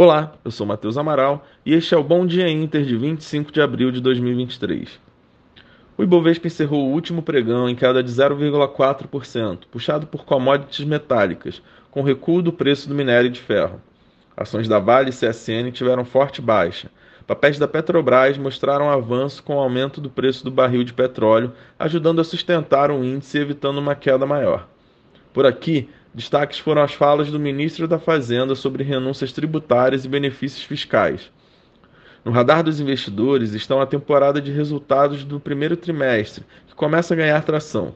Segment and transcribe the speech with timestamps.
[0.00, 3.60] Olá, eu sou Matheus Amaral e este é o Bom Dia Inter de 25 de
[3.60, 4.88] abril de 2023.
[5.96, 12.02] O Ibovespa encerrou o último pregão em queda de 0,4%, puxado por commodities metálicas, com
[12.02, 13.82] recuo do preço do minério de ferro.
[14.36, 16.88] Ações da Vale e CSN tiveram forte baixa.
[17.26, 22.20] Papéis da Petrobras mostraram avanço com o aumento do preço do barril de petróleo, ajudando
[22.20, 24.68] a sustentar o índice e evitando uma queda maior.
[25.32, 25.88] Por aqui,
[26.18, 31.30] destaques foram as falas do ministro da Fazenda sobre renúncias tributárias e benefícios fiscais.
[32.24, 37.16] No radar dos investidores estão a temporada de resultados do primeiro trimestre, que começa a
[37.16, 37.94] ganhar tração.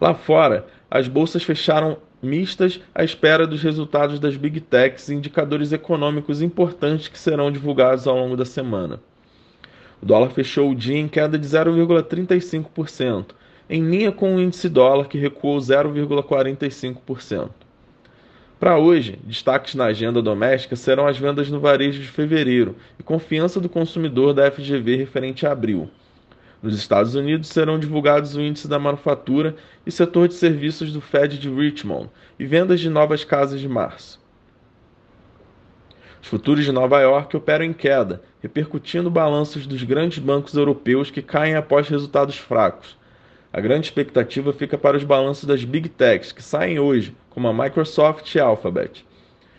[0.00, 5.72] Lá fora, as bolsas fecharam mistas à espera dos resultados das Big Techs e indicadores
[5.72, 9.00] econômicos importantes que serão divulgados ao longo da semana.
[10.00, 13.26] O dólar fechou o dia em queda de 0,35%,
[13.68, 17.50] em linha com o índice dólar que recuou 0,45%.
[18.58, 23.58] Para hoje, destaques na agenda doméstica serão as vendas no varejo de fevereiro e confiança
[23.60, 25.90] do consumidor da FGV referente a abril.
[26.62, 31.36] Nos Estados Unidos serão divulgados o índice da manufatura e setor de serviços do Fed
[31.40, 34.22] de Richmond e vendas de novas casas de março.
[36.22, 41.20] Os futuros de Nova York operam em queda, repercutindo balanços dos grandes bancos europeus que
[41.20, 42.96] caem após resultados fracos.
[43.52, 47.52] A grande expectativa fica para os balanços das Big Techs, que saem hoje, como a
[47.52, 49.04] Microsoft e a Alphabet.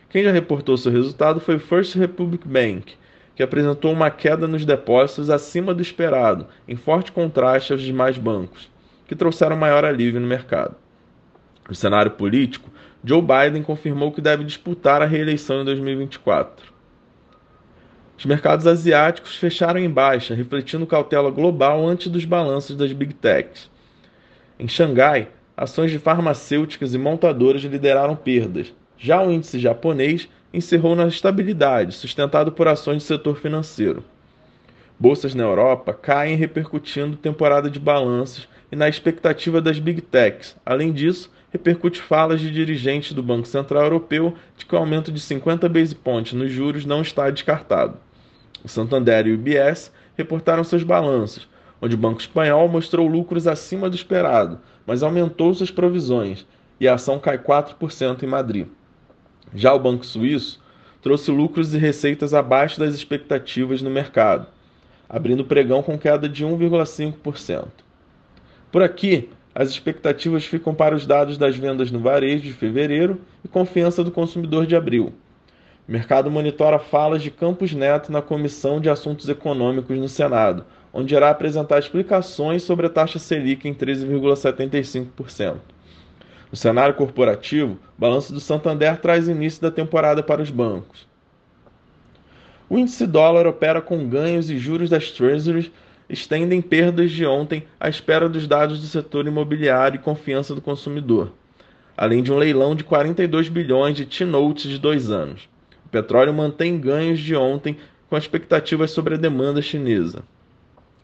[0.09, 2.95] Quem já reportou seu resultado foi o First Republic Bank,
[3.35, 8.67] que apresentou uma queda nos depósitos acima do esperado, em forte contraste aos demais bancos,
[9.07, 10.75] que trouxeram maior alívio no mercado.
[11.69, 12.71] No cenário político,
[13.03, 16.73] Joe Biden confirmou que deve disputar a reeleição em 2024.
[18.17, 23.71] Os mercados asiáticos fecharam em baixa, refletindo cautela global antes dos balanços das Big Techs.
[24.63, 28.73] Em Xangai, ações de farmacêuticas e montadoras lideraram perdas.
[28.97, 34.05] Já o índice japonês encerrou na estabilidade, sustentado por ações do setor financeiro.
[34.97, 40.55] Bolsas na Europa caem repercutindo temporada de balanços e na expectativa das Big Techs.
[40.65, 45.19] Além disso, repercute falas de dirigentes do Banco Central Europeu de que o aumento de
[45.19, 47.97] 50 base points nos juros não está descartado.
[48.63, 51.49] O Santander e o UBS reportaram seus balanços,
[51.83, 54.57] onde o Banco Espanhol mostrou lucros acima do esperado,
[54.87, 56.47] mas aumentou suas provisões
[56.79, 58.67] e a ação cai 4% em Madrid.
[59.53, 60.61] Já o Banco Suíço
[61.01, 64.47] trouxe lucros e receitas abaixo das expectativas no mercado,
[65.09, 67.67] abrindo pregão com queda de 1,5%.
[68.71, 73.49] Por aqui, as expectativas ficam para os dados das vendas no varejo de fevereiro e
[73.49, 75.11] confiança do consumidor de abril.
[75.85, 81.15] O mercado monitora falas de Campos Neto na Comissão de Assuntos Econômicos no Senado, onde
[81.15, 85.57] irá apresentar explicações sobre a taxa Selic em 13,75%.
[86.51, 91.07] No cenário corporativo, o balanço do Santander traz início da temporada para os bancos.
[92.69, 95.71] O índice dólar opera com ganhos e juros das Treasuries
[96.07, 101.33] estendem perdas de ontem à espera dos dados do setor imobiliário e confiança do consumidor,
[101.97, 105.49] além de um leilão de 42 bilhões de T-notes de dois anos.
[105.85, 107.77] O petróleo mantém ganhos de ontem
[108.09, 110.23] com expectativas sobre a demanda chinesa.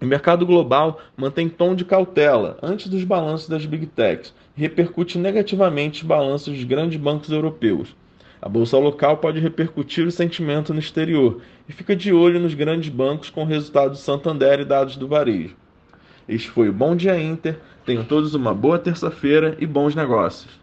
[0.01, 5.17] O mercado global mantém tom de cautela antes dos balanços das Big Techs e repercute
[5.17, 7.93] negativamente os balanços dos grandes bancos europeus.
[8.41, 12.87] A bolsa local pode repercutir o sentimento no exterior e fica de olho nos grandes
[12.87, 15.57] bancos com resultados do Santander e dados do varejo.
[16.29, 17.59] Este foi o Bom Dia Inter.
[17.85, 20.57] Tenham todos uma boa terça-feira e bons negócios.